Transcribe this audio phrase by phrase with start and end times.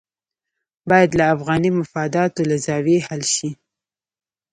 [0.89, 3.49] باید له افغاني مفاداتو له زاویې حل شي.